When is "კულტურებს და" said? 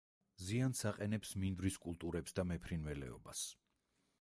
1.85-2.47